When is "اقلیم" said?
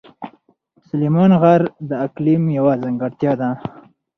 2.05-2.43